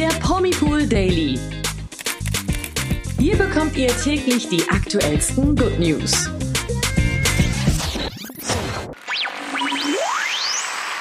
[0.00, 1.38] der Promipool Daily.
[3.18, 6.30] Hier bekommt ihr täglich die aktuellsten Good News.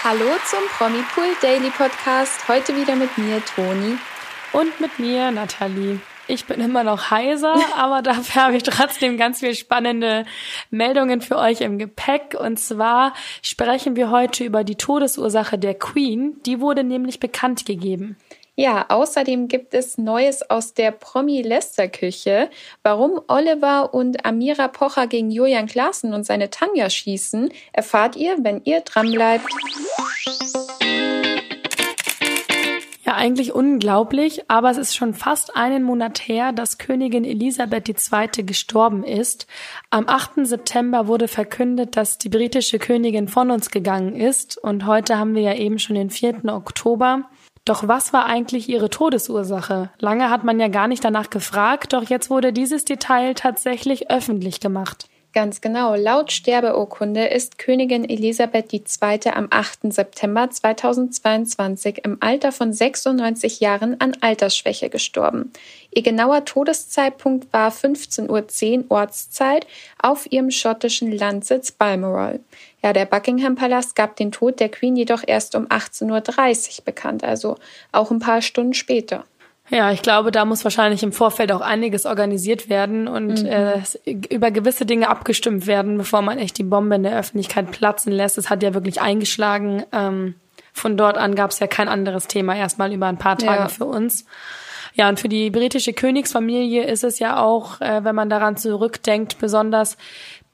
[0.03, 2.45] Hallo zum Promipool Daily Podcast.
[2.49, 3.97] Heute wieder mit mir, Toni.
[4.51, 6.01] Und mit mir, Nathalie.
[6.27, 10.25] Ich bin immer noch heiser, aber dafür habe ich trotzdem ganz viel spannende
[10.71, 12.35] Meldungen für euch im Gepäck.
[12.37, 16.35] Und zwar sprechen wir heute über die Todesursache der Queen.
[16.45, 18.17] Die wurde nämlich bekannt gegeben.
[18.59, 22.49] Ja, außerdem gibt es Neues aus der Promi-Lester-Küche.
[22.83, 28.59] Warum Oliver und Amira Pocher gegen Julian Klaassen und seine Tanja schießen, erfahrt ihr, wenn
[28.65, 29.45] ihr dranbleibt.
[33.05, 38.43] Ja, eigentlich unglaublich, aber es ist schon fast einen Monat her, dass Königin Elisabeth II.
[38.43, 39.47] gestorben ist.
[39.89, 40.45] Am 8.
[40.45, 45.43] September wurde verkündet, dass die britische Königin von uns gegangen ist und heute haben wir
[45.43, 46.43] ja eben schon den 4.
[46.49, 47.29] Oktober.
[47.69, 49.91] Doch was war eigentlich ihre Todesursache?
[49.99, 54.59] Lange hat man ja gar nicht danach gefragt, doch jetzt wurde dieses Detail tatsächlich öffentlich
[54.59, 55.07] gemacht.
[55.31, 55.93] Ganz genau.
[55.93, 59.19] Laut Sterbeurkunde ist Königin Elisabeth II.
[59.31, 59.93] am 8.
[59.93, 65.53] September 2022 im Alter von 96 Jahren an Altersschwäche gestorben.
[65.91, 69.67] Ihr genauer Todeszeitpunkt war 15.10 Uhr Ortszeit
[70.01, 72.39] auf ihrem schottischen Landsitz Balmoral.
[72.81, 77.23] Ja, der Buckingham Palast gab den Tod der Queen jedoch erst um 18.30 Uhr bekannt,
[77.23, 77.55] also
[77.91, 79.25] auch ein paar Stunden später.
[79.69, 83.45] Ja, ich glaube, da muss wahrscheinlich im Vorfeld auch einiges organisiert werden und mhm.
[83.45, 83.81] äh,
[84.29, 88.37] über gewisse Dinge abgestimmt werden, bevor man echt die Bombe in der Öffentlichkeit platzen lässt.
[88.37, 89.83] Es hat ja wirklich eingeschlagen.
[89.91, 90.35] Ähm,
[90.73, 93.67] von dort an gab es ja kein anderes Thema erstmal über ein paar Tage ja.
[93.69, 94.25] für uns.
[94.95, 99.37] Ja, und für die britische Königsfamilie ist es ja auch, äh, wenn man daran zurückdenkt,
[99.39, 99.97] besonders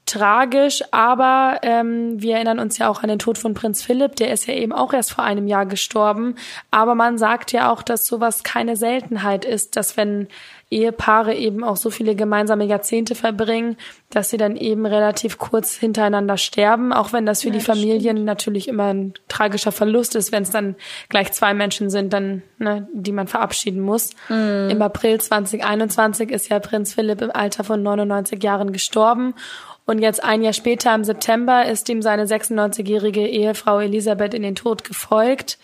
[0.05, 4.31] tragisch, aber ähm, wir erinnern uns ja auch an den Tod von Prinz Philipp, der
[4.31, 6.35] ist ja eben auch erst vor einem Jahr gestorben.
[6.69, 10.27] Aber man sagt ja auch, dass sowas keine Seltenheit ist, dass wenn
[10.69, 13.77] Ehepaare eben auch so viele gemeinsame Jahrzehnte verbringen,
[14.09, 18.17] dass sie dann eben relativ kurz hintereinander sterben, auch wenn das für ja, die Familien
[18.17, 18.25] stimmt.
[18.25, 20.75] natürlich immer ein tragischer Verlust ist, wenn es dann
[21.09, 24.11] gleich zwei Menschen sind, dann ne, die man verabschieden muss.
[24.27, 24.69] Mhm.
[24.69, 29.35] Im April 2021 ist ja Prinz Philipp im Alter von 99 Jahren gestorben
[29.85, 34.55] und jetzt ein Jahr später, im September, ist ihm seine 96-jährige Ehefrau Elisabeth in den
[34.55, 35.59] Tod gefolgt.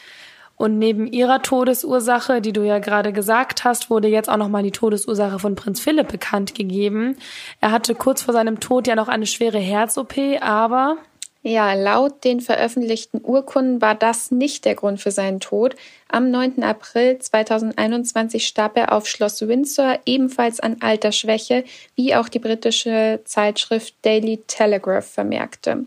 [0.58, 4.70] Und neben ihrer Todesursache, die du ja gerade gesagt hast, wurde jetzt auch nochmal die
[4.70, 7.16] Todesursache von Prinz Philipp bekannt gegeben.
[7.62, 10.98] Er hatte kurz vor seinem Tod ja noch eine schwere Herz-OP, aber
[11.44, 15.76] ja, laut den veröffentlichten Urkunden war das nicht der Grund für seinen Tod.
[16.08, 16.62] Am 9.
[16.62, 21.64] April 2021 starb er auf Schloss Windsor ebenfalls an Altersschwäche,
[21.96, 25.86] wie auch die britische Zeitschrift Daily Telegraph vermerkte.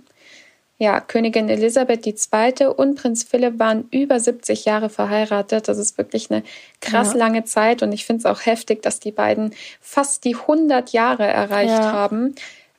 [0.76, 2.66] Ja, Königin Elisabeth II.
[2.66, 5.69] und Prinz Philipp waren über 70 Jahre verheiratet.
[5.69, 6.43] Das ist wirklich eine
[6.81, 7.19] krass ja.
[7.20, 11.26] lange Zeit und ich finde es auch heftig, dass die beiden fast die 100 Jahre
[11.28, 11.93] erreicht ja.
[11.93, 12.34] haben.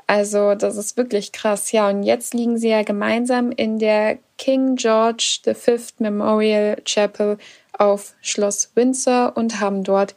[0.08, 1.72] Also das ist wirklich krass.
[1.72, 7.38] Ja, und jetzt liegen sie ja gemeinsam in der King George V Memorial Chapel
[7.74, 10.16] auf Schloss Windsor und haben dort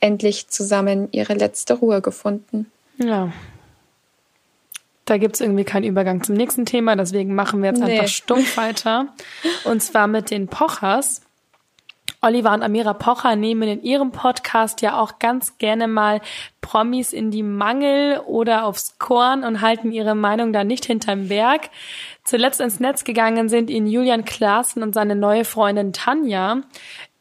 [0.00, 2.70] endlich zusammen ihre letzte Ruhe gefunden.
[2.98, 3.32] Ja.
[5.04, 7.98] Da gibt's irgendwie keinen Übergang zum nächsten Thema, deswegen machen wir jetzt nee.
[7.98, 9.08] einfach stumpf weiter.
[9.64, 11.22] Und zwar mit den Pochers.
[12.22, 16.20] Oliver und Amira Pocher nehmen in ihrem Podcast ja auch ganz gerne mal
[16.60, 21.70] Promis in die Mangel oder aufs Korn und halten ihre Meinung da nicht hinterm Berg.
[22.24, 26.60] Zuletzt ins Netz gegangen sind ihnen Julian Klaassen und seine neue Freundin Tanja.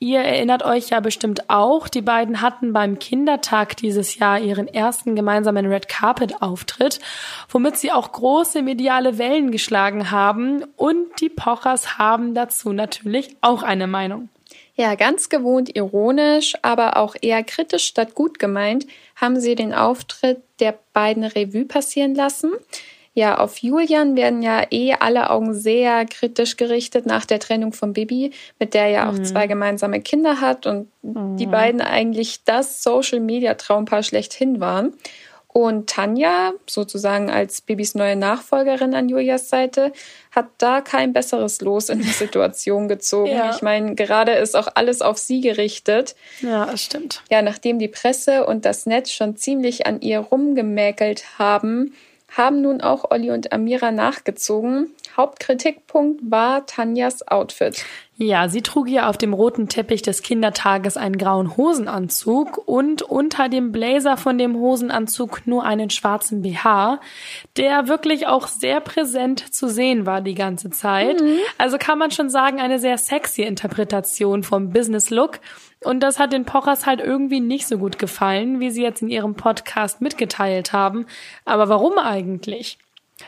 [0.01, 5.15] Ihr erinnert euch ja bestimmt auch, die beiden hatten beim Kindertag dieses Jahr ihren ersten
[5.15, 6.99] gemeinsamen Red Carpet Auftritt,
[7.49, 13.63] womit sie auch große mediale Wellen geschlagen haben und die Pochers haben dazu natürlich auch
[13.63, 14.29] eine Meinung.
[14.75, 20.41] Ja, ganz gewohnt ironisch, aber auch eher kritisch statt gut gemeint, haben sie den Auftritt
[20.59, 22.53] der beiden Revue passieren lassen.
[23.13, 27.91] Ja, auf Julian werden ja eh alle Augen sehr kritisch gerichtet nach der Trennung von
[27.91, 29.25] Bibi, mit der er ja auch mhm.
[29.25, 31.35] zwei gemeinsame Kinder hat und mhm.
[31.35, 34.93] die beiden eigentlich das Social Media Traumpaar schlechthin waren.
[35.51, 39.91] Und Tanja, sozusagen als Bibis neue Nachfolgerin an Julias Seite,
[40.29, 43.31] hat da kein besseres Los in die Situation gezogen.
[43.31, 43.55] Ja.
[43.55, 46.15] Ich meine, gerade ist auch alles auf sie gerichtet.
[46.41, 47.23] Ja, das stimmt.
[47.31, 51.95] Ja, nachdem die Presse und das Netz schon ziemlich an ihr rumgemäkelt haben,
[52.35, 54.91] haben nun auch Olli und Amira nachgezogen.
[55.17, 57.83] Hauptkritikpunkt war Tanjas Outfit.
[58.21, 63.47] Ja, sie trug ja auf dem roten Teppich des Kindertages einen grauen Hosenanzug und unter
[63.47, 66.99] dem Blazer von dem Hosenanzug nur einen schwarzen BH,
[67.55, 71.21] der wirklich auch sehr präsent zu sehen war die ganze Zeit.
[71.21, 71.39] Mhm.
[71.57, 75.39] Also kann man schon sagen, eine sehr sexy Interpretation vom Business Look.
[75.81, 79.09] Und das hat den Pochers halt irgendwie nicht so gut gefallen, wie sie jetzt in
[79.09, 81.05] ihrem Podcast mitgeteilt haben.
[81.45, 82.77] Aber warum eigentlich?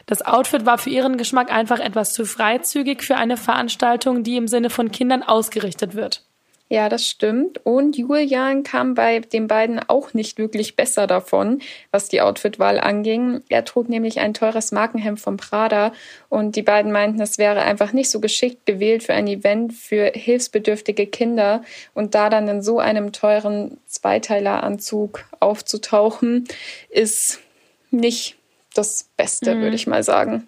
[0.05, 4.47] Das Outfit war für ihren Geschmack einfach etwas zu freizügig für eine Veranstaltung, die im
[4.47, 6.23] Sinne von Kindern ausgerichtet wird.
[6.71, 7.59] Ja, das stimmt.
[7.65, 13.43] Und Julian kam bei den beiden auch nicht wirklich besser davon, was die Outfitwahl anging.
[13.49, 15.91] Er trug nämlich ein teures Markenhemd von Prada
[16.29, 20.13] und die beiden meinten, es wäre einfach nicht so geschickt gewählt für ein Event für
[20.15, 21.61] hilfsbedürftige Kinder
[21.93, 26.47] und da dann in so einem teuren Zweiteileranzug aufzutauchen,
[26.89, 27.41] ist
[27.89, 28.37] nicht
[28.73, 29.63] das Beste, mhm.
[29.63, 30.47] würde ich mal sagen.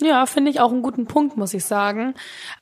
[0.00, 2.14] Ja, finde ich auch einen guten Punkt, muss ich sagen.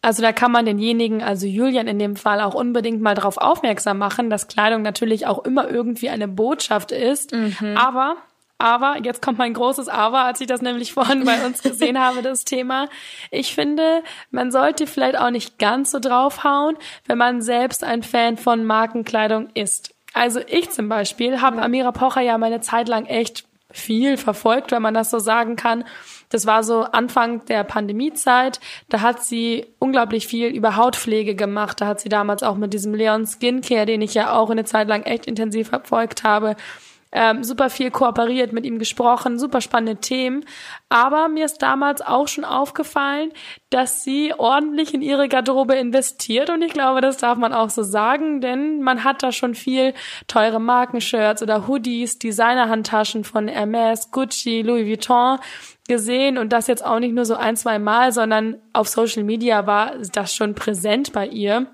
[0.03, 3.99] Also da kann man denjenigen, also Julian in dem Fall, auch unbedingt mal darauf aufmerksam
[3.99, 7.33] machen, dass Kleidung natürlich auch immer irgendwie eine Botschaft ist.
[7.33, 7.77] Mhm.
[7.77, 8.17] Aber,
[8.59, 12.21] aber, jetzt kommt mein großes Aber, als ich das nämlich vorhin bei uns gesehen habe,
[12.21, 12.89] das Thema.
[13.31, 18.37] Ich finde, man sollte vielleicht auch nicht ganz so draufhauen, wenn man selbst ein Fan
[18.37, 19.95] von Markenkleidung ist.
[20.13, 24.83] Also ich zum Beispiel habe Amira Pocher ja meine Zeit lang echt viel verfolgt, wenn
[24.83, 25.85] man das so sagen kann.
[26.29, 28.61] Das war so Anfang der Pandemiezeit.
[28.89, 31.81] Da hat sie unglaublich viel über Hautpflege gemacht.
[31.81, 34.89] Da hat sie damals auch mit diesem Leon Skincare, den ich ja auch eine Zeit
[34.89, 36.57] lang echt intensiv verfolgt habe,
[37.13, 40.45] ähm, super viel kooperiert, mit ihm gesprochen, super spannende Themen.
[40.89, 43.33] Aber mir ist damals auch schon aufgefallen,
[43.71, 46.51] dass sie ordentlich in ihre Garderobe investiert.
[46.51, 49.95] Und ich glaube, das darf man auch so sagen, denn man hat da schon viel
[50.29, 55.39] teure Markenshirts oder Hoodies, Designerhandtaschen von Hermes, Gucci, Louis Vuitton
[55.89, 56.39] gesehen.
[56.39, 59.95] Und das jetzt auch nicht nur so ein, zwei Mal, sondern auf Social Media war
[60.13, 61.67] das schon präsent bei ihr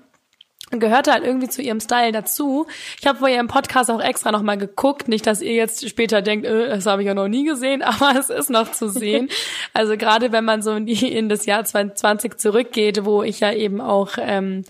[0.71, 2.67] gehörte halt irgendwie zu ihrem Style dazu.
[2.99, 6.45] Ich habe vor ihrem Podcast auch extra nochmal geguckt, nicht, dass ihr jetzt später denkt,
[6.45, 9.29] äh, das habe ich ja noch nie gesehen, aber es ist noch zu sehen.
[9.73, 13.51] also gerade wenn man so in, die, in das Jahr 2020 zurückgeht, wo ich ja
[13.51, 14.63] eben auch ähm,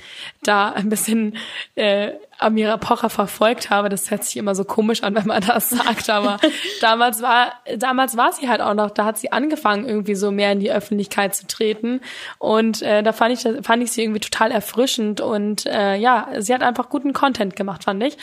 [0.44, 1.38] da ein bisschen
[1.76, 3.90] äh, Amira Pocher verfolgt habe.
[3.90, 6.40] Das hört sich immer so komisch an, wenn man das sagt, aber
[6.82, 10.52] damals war damals war sie halt auch noch, da hat sie angefangen irgendwie so mehr
[10.52, 12.02] in die Öffentlichkeit zu treten
[12.40, 16.54] und äh, da fand ich fand ich sie irgendwie total erfrischend und äh, ja, sie
[16.54, 18.18] hat einfach guten Content gemacht, fand ich.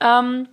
[0.00, 0.48] Ähm,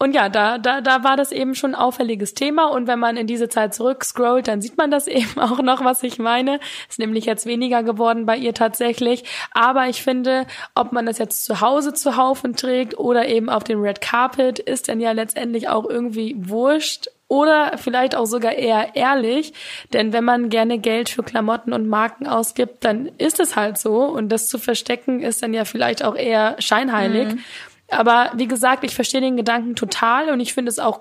[0.00, 2.66] und ja, da, da, da war das eben schon ein auffälliges Thema.
[2.66, 6.04] Und wenn man in diese Zeit zurückscrollt, dann sieht man das eben auch noch, was
[6.04, 6.60] ich meine.
[6.88, 9.24] Ist nämlich jetzt weniger geworden bei ihr tatsächlich.
[9.52, 10.46] Aber ich finde,
[10.76, 14.60] ob man das jetzt zu Hause zu Haufen trägt oder eben auf dem Red Carpet,
[14.60, 17.08] ist dann ja letztendlich auch irgendwie wurscht.
[17.26, 19.52] Oder vielleicht auch sogar eher ehrlich,
[19.92, 24.04] denn wenn man gerne Geld für Klamotten und Marken ausgibt, dann ist es halt so.
[24.04, 27.34] Und das zu verstecken ist dann ja vielleicht auch eher scheinheilig.
[27.34, 27.44] Mhm.
[27.90, 31.00] Aber wie gesagt, ich verstehe den Gedanken total und ich finde es auch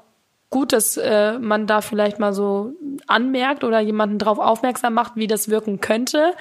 [0.50, 2.74] gut, dass äh, man da vielleicht mal so
[3.08, 6.34] anmerkt oder jemanden drauf aufmerksam macht, wie das wirken könnte.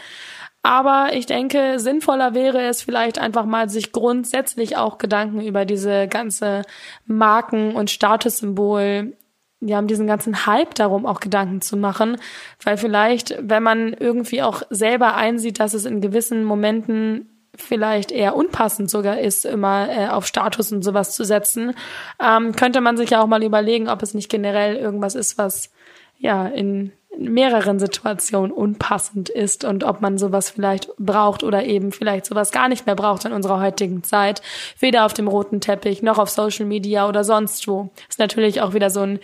[0.62, 6.08] Aber ich denke, sinnvoller wäre es vielleicht einfach mal, sich grundsätzlich auch Gedanken über diese
[6.08, 6.62] ganze
[7.06, 9.16] Marken- und Statussymbol,
[9.60, 12.16] ja, um diesen ganzen Hype darum auch Gedanken zu machen.
[12.62, 18.36] Weil vielleicht, wenn man irgendwie auch selber einsieht, dass es in gewissen Momenten vielleicht eher
[18.36, 21.74] unpassend sogar ist, immer äh, auf Status und sowas zu setzen,
[22.20, 25.70] ähm, könnte man sich ja auch mal überlegen, ob es nicht generell irgendwas ist, was
[26.18, 32.26] ja in mehreren Situationen unpassend ist und ob man sowas vielleicht braucht oder eben vielleicht
[32.26, 34.42] sowas gar nicht mehr braucht in unserer heutigen Zeit.
[34.78, 37.90] Weder auf dem roten Teppich noch auf Social Media oder sonst wo.
[38.08, 39.18] Ist natürlich auch wieder so ein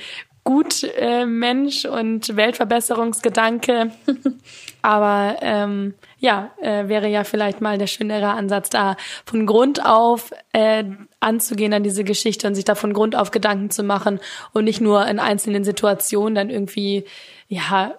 [0.44, 3.92] gut äh, Mensch und Weltverbesserungsgedanke.
[4.82, 10.32] Aber ähm, ja, äh, wäre ja vielleicht mal der schönere Ansatz da, von Grund auf
[10.52, 10.84] äh,
[11.20, 14.18] anzugehen an diese Geschichte und sich da von Grund auf Gedanken zu machen
[14.52, 17.04] und nicht nur in einzelnen Situationen dann irgendwie
[17.48, 17.94] ja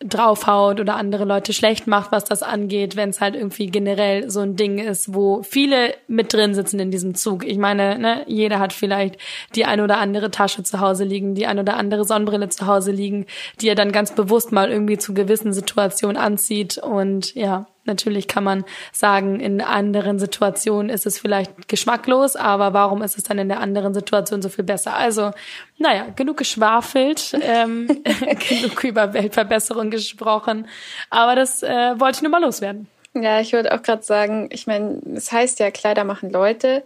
[0.00, 4.40] draufhaut oder andere Leute schlecht macht, was das angeht, wenn es halt irgendwie generell so
[4.40, 7.46] ein Ding ist, wo viele mit drin sitzen in diesem Zug.
[7.46, 9.16] Ich meine, ne, jeder hat vielleicht
[9.54, 12.92] die ein oder andere Tasche zu Hause liegen, die ein oder andere Sonnenbrille zu Hause
[12.92, 13.26] liegen,
[13.60, 18.44] die er dann ganz bewusst mal irgendwie zu gewissen Situationen anzieht und ja, Natürlich kann
[18.44, 23.48] man sagen, in anderen Situationen ist es vielleicht geschmacklos, aber warum ist es dann in
[23.48, 24.94] der anderen Situation so viel besser?
[24.94, 25.30] Also,
[25.78, 27.86] naja, genug geschwafelt, ähm,
[28.48, 30.68] genug über Weltverbesserung gesprochen,
[31.08, 32.86] aber das äh, wollte ich nur mal loswerden.
[33.14, 36.84] Ja, ich würde auch gerade sagen, ich meine, es heißt ja, Kleider machen Leute,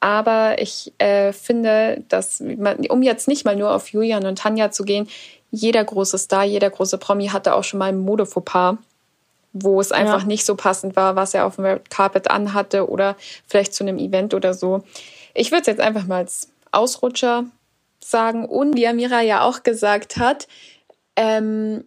[0.00, 4.84] aber ich äh, finde, dass, um jetzt nicht mal nur auf Julian und Tanja zu
[4.84, 5.08] gehen,
[5.50, 8.76] jeder große Star, jeder große Promi hatte auch schon mal ein Modefauxpas
[9.62, 10.26] wo es einfach ja.
[10.26, 13.98] nicht so passend war, was er auf dem Red Carpet anhatte oder vielleicht zu einem
[13.98, 14.82] Event oder so.
[15.34, 17.44] Ich würde es jetzt einfach mal als Ausrutscher
[18.00, 18.44] sagen.
[18.46, 20.46] Und wie Amira ja auch gesagt hat,
[21.16, 21.84] ähm,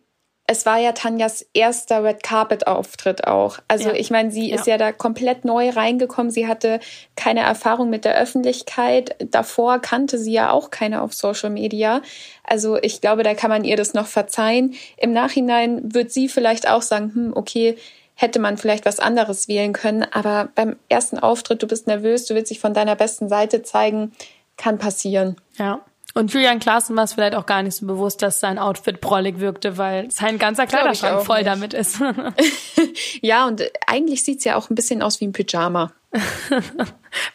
[0.51, 3.59] es war ja Tanjas erster Red Carpet Auftritt auch.
[3.67, 3.95] Also ja.
[3.95, 4.55] ich meine, sie ja.
[4.55, 6.31] ist ja da komplett neu reingekommen.
[6.31, 6.79] Sie hatte
[7.15, 9.15] keine Erfahrung mit der Öffentlichkeit.
[9.19, 12.01] Davor kannte sie ja auch keine auf Social Media.
[12.43, 14.73] Also ich glaube, da kann man ihr das noch verzeihen.
[14.97, 17.77] Im Nachhinein wird sie vielleicht auch sagen, hm, okay,
[18.15, 20.03] hätte man vielleicht was anderes wählen können.
[20.03, 24.13] Aber beim ersten Auftritt, du bist nervös, du willst dich von deiner besten Seite zeigen,
[24.57, 25.35] kann passieren.
[25.59, 25.81] Ja.
[26.15, 29.39] Und Julian Klaassen war es vielleicht auch gar nicht so bewusst, dass sein Outfit prollig
[29.39, 31.47] wirkte, weil sein ganzer Kleiderschrank voll nicht.
[31.47, 32.01] damit ist.
[33.21, 35.91] ja, und eigentlich sieht's ja auch ein bisschen aus wie ein Pyjama.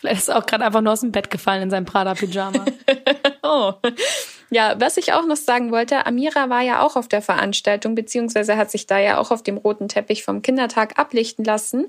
[0.00, 2.64] vielleicht ist er auch gerade einfach nur aus dem Bett gefallen in seinem Prada-Pyjama.
[3.44, 3.74] oh.
[4.50, 8.56] Ja, was ich auch noch sagen wollte, Amira war ja auch auf der Veranstaltung, beziehungsweise
[8.56, 11.86] hat sich da ja auch auf dem roten Teppich vom Kindertag ablichten lassen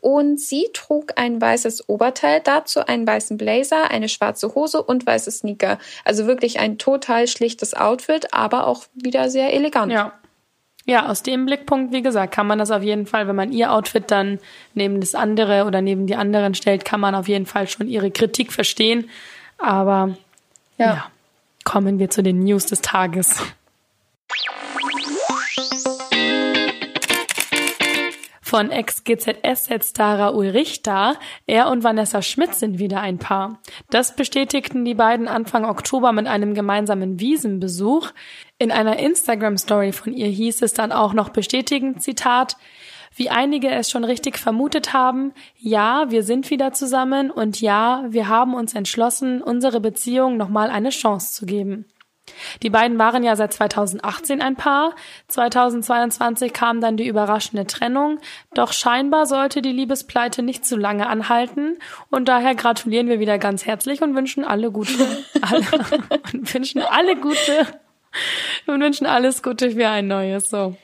[0.00, 5.30] und sie trug ein weißes Oberteil, dazu einen weißen Blazer, eine schwarze Hose und weiße
[5.30, 5.78] Sneaker.
[6.04, 9.92] Also wirklich ein total schlichtes Outfit, aber auch wieder sehr elegant.
[9.92, 10.12] Ja.
[10.86, 13.70] Ja, aus dem Blickpunkt, wie gesagt, kann man das auf jeden Fall, wenn man ihr
[13.74, 14.38] Outfit dann
[14.72, 18.10] neben das andere oder neben die anderen stellt, kann man auf jeden Fall schon ihre
[18.10, 19.10] Kritik verstehen.
[19.58, 20.16] Aber
[20.78, 21.10] ja, ja
[21.68, 23.36] kommen wir zu den News des Tages.
[28.48, 31.18] Von Ex-GZSZ-Star Raoul Richter.
[31.46, 33.60] Er und Vanessa Schmidt sind wieder ein Paar.
[33.90, 38.08] Das bestätigten die beiden Anfang Oktober mit einem gemeinsamen Wiesenbesuch.
[38.56, 42.56] In einer Instagram-Story von ihr hieß es dann auch noch bestätigend, Zitat,
[43.14, 48.28] wie einige es schon richtig vermutet haben, ja, wir sind wieder zusammen und ja, wir
[48.28, 51.84] haben uns entschlossen, unsere Beziehung nochmal eine Chance zu geben.
[52.62, 54.94] Die beiden waren ja seit 2018 ein Paar.
[55.28, 58.18] 2022 kam dann die überraschende Trennung.
[58.54, 61.78] Doch scheinbar sollte die Liebespleite nicht zu lange anhalten.
[62.10, 64.92] Und daher gratulieren wir wieder ganz herzlich und wünschen alle gute,
[65.40, 65.66] alle,
[66.32, 67.66] und wünschen alle gute,
[68.66, 70.76] und wünschen alles Gute für ein neues, so.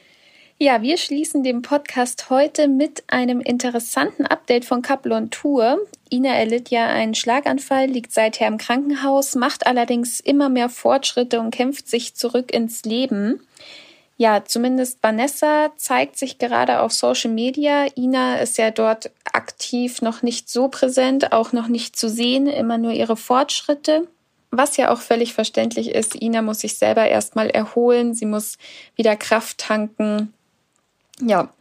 [0.56, 5.80] Ja, wir schließen den Podcast heute mit einem interessanten Update von Kaplon Tour.
[6.12, 11.50] Ina erlitt ja einen Schlaganfall, liegt seither im Krankenhaus, macht allerdings immer mehr Fortschritte und
[11.50, 13.40] kämpft sich zurück ins Leben.
[14.16, 17.87] Ja, zumindest Vanessa zeigt sich gerade auf Social Media.
[17.96, 22.78] Ina ist ja dort aktiv noch nicht so präsent, auch noch nicht zu sehen, immer
[22.78, 24.06] nur ihre Fortschritte.
[24.52, 28.56] Was ja auch völlig verständlich ist, Ina muss sich selber erstmal erholen, sie muss
[28.94, 30.32] wieder Kraft tanken.
[31.21, 31.52] Ja,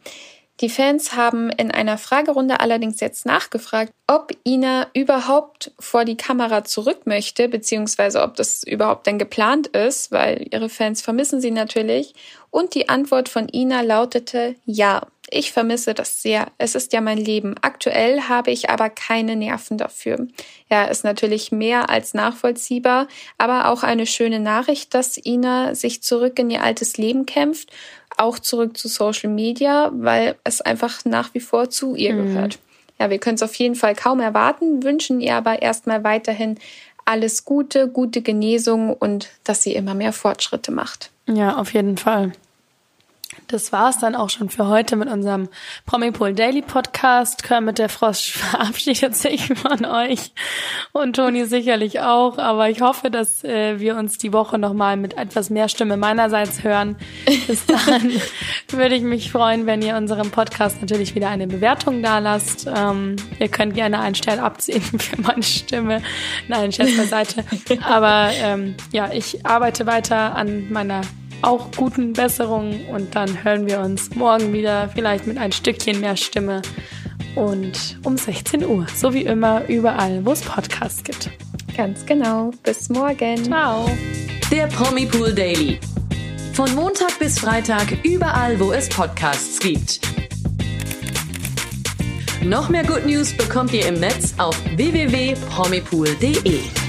[0.60, 6.62] die Fans haben in einer Fragerunde allerdings jetzt nachgefragt, ob Ina überhaupt vor die Kamera
[6.62, 12.14] zurück möchte, beziehungsweise ob das überhaupt denn geplant ist, weil ihre Fans vermissen sie natürlich.
[12.50, 15.02] Und die Antwort von Ina lautete ja.
[15.30, 16.48] Ich vermisse das sehr.
[16.58, 17.54] Es ist ja mein Leben.
[17.62, 20.26] Aktuell habe ich aber keine Nerven dafür.
[20.70, 26.38] Ja, ist natürlich mehr als nachvollziehbar, aber auch eine schöne Nachricht, dass Ina sich zurück
[26.38, 27.70] in ihr altes Leben kämpft
[28.16, 32.26] auch zurück zu Social Media, weil es einfach nach wie vor zu ihr mhm.
[32.26, 32.58] gehört.
[32.98, 36.58] Ja, wir können es auf jeden Fall kaum erwarten, wünschen ihr aber erstmal weiterhin
[37.04, 41.10] alles Gute, gute Genesung und dass sie immer mehr Fortschritte macht.
[41.26, 42.32] Ja, auf jeden Fall.
[43.48, 45.48] Das war's dann auch schon für heute mit unserem
[45.86, 47.42] Promipol Daily Podcast.
[47.42, 50.32] Kermit der Frosch verabschiedet sich von euch
[50.92, 52.38] und Toni sicherlich auch.
[52.38, 56.64] Aber ich hoffe, dass äh, wir uns die Woche nochmal mit etwas mehr Stimme meinerseits
[56.64, 56.96] hören.
[57.46, 58.12] Bis dann
[58.70, 62.66] würde ich mich freuen, wenn ihr unserem Podcast natürlich wieder eine Bewertung da lasst.
[62.74, 66.02] Ähm, ihr könnt gerne einen Stern abziehen für meine Stimme.
[66.48, 67.44] Nein, Scherz beiseite.
[67.84, 71.02] Aber ähm, ja, ich arbeite weiter an meiner
[71.46, 76.16] auch guten Besserungen und dann hören wir uns morgen wieder, vielleicht mit ein Stückchen mehr
[76.16, 76.62] Stimme
[77.36, 81.30] und um 16 Uhr, so wie immer überall, wo es Podcasts gibt.
[81.76, 82.52] Ganz genau.
[82.62, 83.44] Bis morgen.
[83.44, 83.90] Ciao.
[84.50, 85.80] Der Promi Pool Daily.
[86.52, 90.00] Von Montag bis Freitag überall, wo es Podcasts gibt.
[92.44, 96.83] Noch mehr Good News bekommt ihr im Netz auf www.promipool.de.